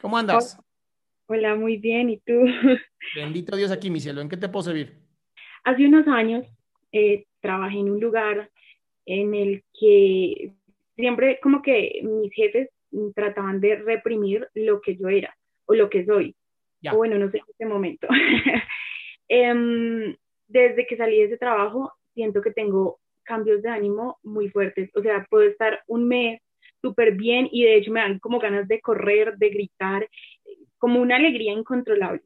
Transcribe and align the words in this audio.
¿Cómo 0.00 0.16
andas? 0.16 0.58
Hola, 1.26 1.54
muy 1.54 1.76
bien. 1.76 2.10
¿Y 2.10 2.18
tú? 2.18 2.32
Bendito 3.14 3.56
Dios 3.56 3.70
aquí, 3.70 3.90
mi 3.90 4.00
cielo. 4.00 4.20
¿En 4.20 4.28
qué 4.28 4.36
te 4.36 4.48
puedo 4.48 4.64
servir? 4.64 4.96
Hace 5.64 5.86
unos 5.86 6.08
años 6.08 6.46
eh, 6.90 7.26
trabajé 7.40 7.78
en 7.78 7.90
un 7.90 8.00
lugar 8.00 8.50
en 9.04 9.34
el 9.34 9.62
que 9.78 10.52
siempre 10.96 11.38
como 11.42 11.60
que 11.60 12.00
mis 12.02 12.32
jefes 12.32 12.70
trataban 13.14 13.60
de 13.60 13.76
reprimir 13.76 14.48
lo 14.54 14.80
que 14.80 14.96
yo 14.96 15.08
era 15.08 15.36
o 15.66 15.74
lo 15.74 15.90
que 15.90 16.04
soy. 16.06 16.34
Ya. 16.80 16.94
O 16.94 16.96
bueno, 16.96 17.18
no 17.18 17.30
sé 17.30 17.38
en 17.38 17.44
este 17.48 17.66
momento. 17.66 18.08
Em, 19.32 20.16
desde 20.48 20.88
que 20.88 20.96
salí 20.96 21.18
de 21.18 21.26
ese 21.26 21.38
trabajo, 21.38 21.92
siento 22.14 22.42
que 22.42 22.50
tengo 22.50 22.98
cambios 23.22 23.62
de 23.62 23.68
ánimo 23.68 24.18
muy 24.24 24.48
fuertes. 24.48 24.90
O 24.96 25.02
sea, 25.02 25.24
puedo 25.30 25.44
estar 25.44 25.84
un 25.86 26.08
mes 26.08 26.42
súper 26.82 27.12
bien 27.12 27.48
y 27.50 27.64
de 27.64 27.76
hecho 27.76 27.92
me 27.92 28.00
dan 28.00 28.18
como 28.18 28.38
ganas 28.38 28.68
de 28.68 28.80
correr, 28.80 29.36
de 29.36 29.50
gritar, 29.50 30.08
como 30.78 31.00
una 31.00 31.16
alegría 31.16 31.52
incontrolable. 31.52 32.22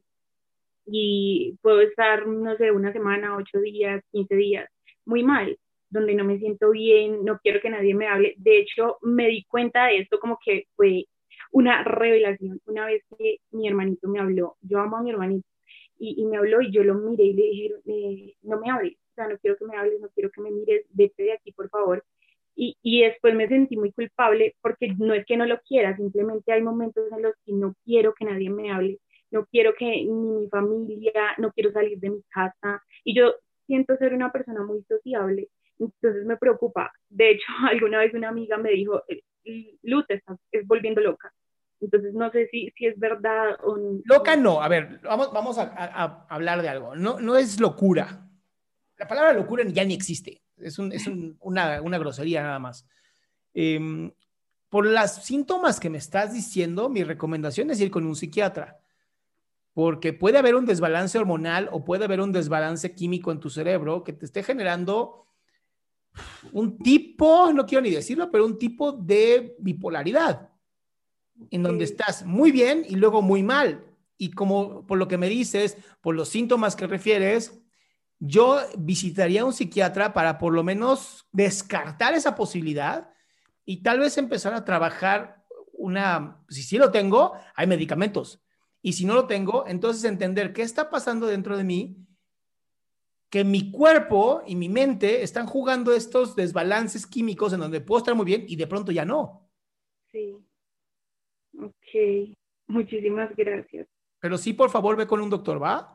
Y 0.85 1.57
puedo 1.61 1.81
estar, 1.81 2.27
no 2.27 2.55
sé, 2.57 2.71
una 2.71 2.93
semana, 2.93 3.35
ocho 3.35 3.59
días, 3.59 4.03
quince 4.11 4.35
días, 4.35 4.69
muy 5.05 5.23
mal, 5.23 5.57
donde 5.89 6.15
no 6.15 6.23
me 6.23 6.39
siento 6.39 6.71
bien, 6.71 7.23
no 7.25 7.39
quiero 7.39 7.61
que 7.61 7.69
nadie 7.69 7.95
me 7.95 8.07
hable. 8.07 8.35
De 8.37 8.59
hecho, 8.59 8.97
me 9.01 9.27
di 9.27 9.43
cuenta 9.45 9.87
de 9.87 9.99
esto 9.99 10.19
como 10.19 10.37
que 10.43 10.67
fue 10.75 11.05
una 11.51 11.83
revelación. 11.83 12.61
Una 12.65 12.85
vez 12.85 13.03
que 13.17 13.37
mi 13.51 13.67
hermanito 13.67 14.07
me 14.07 14.19
habló, 14.19 14.57
yo 14.61 14.79
amo 14.79 14.97
a 14.97 15.03
mi 15.03 15.11
hermanito, 15.11 15.47
y, 15.97 16.21
y 16.21 16.25
me 16.25 16.37
habló 16.37 16.61
y 16.61 16.71
yo 16.71 16.83
lo 16.83 16.95
miré 16.95 17.23
y 17.23 17.33
le 17.33 17.43
dije, 17.43 17.73
eh, 17.87 18.35
no 18.43 18.59
me 18.59 18.69
hables, 18.69 18.95
o 19.11 19.15
sea, 19.15 19.27
no 19.27 19.37
quiero 19.39 19.57
que 19.57 19.65
me 19.65 19.77
hables, 19.77 19.99
no 20.01 20.09
quiero 20.09 20.29
que 20.31 20.41
me 20.41 20.51
mires, 20.51 20.85
vete 20.89 21.23
de 21.23 21.33
aquí, 21.33 21.51
por 21.53 21.69
favor. 21.69 22.03
Y, 22.55 22.77
y 22.81 23.01
después 23.03 23.35
me 23.35 23.47
sentí 23.47 23.75
muy 23.77 23.91
culpable 23.91 24.55
porque 24.61 24.93
no 24.97 25.13
es 25.13 25.25
que 25.25 25.35
no 25.37 25.45
lo 25.45 25.59
quiera, 25.61 25.95
simplemente 25.97 26.51
hay 26.53 26.61
momentos 26.61 27.03
en 27.11 27.21
los 27.21 27.33
que 27.45 27.51
no 27.53 27.75
quiero 27.83 28.13
que 28.13 28.25
nadie 28.25 28.49
me 28.49 28.71
hable, 28.71 28.99
no 29.31 29.45
quiero 29.47 29.73
que 29.77 29.85
ni 29.85 30.05
mi 30.31 30.47
familia, 30.47 31.11
no 31.37 31.51
quiero 31.51 31.71
salir 31.71 31.99
de 31.99 32.09
mi 32.11 32.21
casa. 32.29 32.81
Y 33.03 33.13
yo 33.15 33.33
siento 33.67 33.97
ser 33.97 34.13
una 34.13 34.31
persona 34.31 34.63
muy 34.63 34.83
sociable, 34.87 35.49
entonces 35.79 36.25
me 36.25 36.37
preocupa. 36.37 36.91
De 37.09 37.31
hecho, 37.31 37.45
alguna 37.69 37.99
vez 37.99 38.13
una 38.13 38.29
amiga 38.29 38.57
me 38.57 38.71
dijo, 38.71 39.03
Luz, 39.83 40.05
te 40.07 40.15
estás 40.15 40.37
es 40.51 40.65
volviendo 40.65 41.01
loca. 41.01 41.31
Entonces 41.81 42.13
no 42.13 42.31
sé 42.31 42.47
si, 42.47 42.71
si 42.77 42.85
es 42.87 42.97
verdad 42.97 43.57
o 43.63 43.75
no. 43.77 43.99
Loca 44.05 44.35
no. 44.37 44.61
A 44.61 44.69
ver, 44.69 44.99
vamos, 45.03 45.31
vamos 45.33 45.57
a, 45.57 45.63
a- 45.63 46.03
a 46.03 46.27
hablar 46.29 46.61
de 46.61 46.69
algo. 46.69 46.95
No, 46.95 47.19
no 47.19 47.35
es 47.35 47.59
locura. 47.59 48.27
La 48.97 49.07
palabra 49.07 49.33
locura 49.33 49.63
ya 49.67 49.83
ni 49.83 49.93
existe. 49.93 50.41
Es, 50.65 50.79
un- 50.79 50.91
es 50.91 51.07
un- 51.07 51.37
una, 51.41 51.81
una 51.81 51.97
grosería 51.97 52.43
nada 52.43 52.59
más. 52.59 52.85
Em, 53.53 54.11
por 54.69 54.85
los 54.85 55.11
síntomas 55.11 55.79
que 55.79 55.89
me 55.89 55.97
estás 55.97 56.33
diciendo, 56.33 56.89
mi 56.89 57.03
recomendación 57.03 57.69
es 57.71 57.79
ir 57.79 57.91
con 57.91 58.05
un 58.05 58.15
psiquiatra. 58.15 58.79
Porque 59.73 60.13
puede 60.13 60.37
haber 60.37 60.55
un 60.55 60.65
desbalance 60.65 61.17
hormonal 61.17 61.69
o 61.71 61.83
puede 61.83 62.05
haber 62.05 62.21
un 62.21 62.31
desbalance 62.31 62.95
químico 62.95 63.31
en 63.31 63.39
tu 63.39 63.49
cerebro 63.49 64.03
que 64.03 64.13
te 64.13 64.25
esté 64.25 64.41
generando 64.43 65.27
un 66.53 66.77
tipo, 66.77 67.51
no 67.51 67.65
quiero 67.65 67.81
ni 67.81 67.89
decirlo, 67.91 68.31
pero 68.31 68.45
un 68.45 68.57
tipo 68.57 68.93
de 68.93 69.55
bipolaridad, 69.59 70.49
en 71.51 71.61
donde 71.63 71.83
estás 71.83 72.25
muy 72.25 72.51
bien 72.51 72.85
y 72.87 72.95
luego 72.95 73.21
muy 73.21 73.43
mal. 73.43 73.83
Y 74.17 74.31
como 74.31 74.85
por 74.87 74.97
lo 74.97 75.09
que 75.09 75.17
me 75.17 75.27
dices, 75.27 75.77
por 76.01 76.15
los 76.15 76.29
síntomas 76.29 76.77
que 76.77 76.87
refieres, 76.87 77.61
yo 78.27 78.59
visitaría 78.77 79.41
a 79.41 79.45
un 79.45 79.53
psiquiatra 79.53 80.13
para 80.13 80.37
por 80.37 80.53
lo 80.53 80.63
menos 80.63 81.27
descartar 81.31 82.13
esa 82.13 82.35
posibilidad 82.35 83.09
y 83.65 83.83
tal 83.83 83.99
vez 83.99 84.17
empezar 84.17 84.53
a 84.53 84.65
trabajar 84.65 85.43
una, 85.73 86.43
si 86.49 86.63
sí 86.63 86.77
lo 86.77 86.91
tengo, 86.91 87.33
hay 87.55 87.67
medicamentos. 87.67 88.41
Y 88.81 88.93
si 88.93 89.05
no 89.05 89.13
lo 89.13 89.27
tengo, 89.27 89.65
entonces 89.67 90.03
entender 90.03 90.53
qué 90.53 90.61
está 90.61 90.89
pasando 90.89 91.27
dentro 91.27 91.57
de 91.57 91.63
mí, 91.63 91.97
que 93.29 93.43
mi 93.43 93.71
cuerpo 93.71 94.43
y 94.45 94.55
mi 94.55 94.69
mente 94.69 95.23
están 95.23 95.47
jugando 95.47 95.93
estos 95.93 96.35
desbalances 96.35 97.05
químicos 97.05 97.51
en 97.53 97.59
donde 97.59 97.81
puedo 97.81 97.99
estar 97.99 98.15
muy 98.15 98.25
bien 98.25 98.45
y 98.47 98.55
de 98.55 98.67
pronto 98.67 98.91
ya 98.91 99.03
no. 99.03 99.49
Sí. 100.11 100.37
Ok. 101.59 102.37
Muchísimas 102.67 103.35
gracias. 103.35 103.87
Pero 104.19 104.37
sí, 104.37 104.53
por 104.53 104.69
favor, 104.69 104.95
ve 104.95 105.07
con 105.07 105.21
un 105.21 105.29
doctor, 105.29 105.61
¿va? 105.61 105.94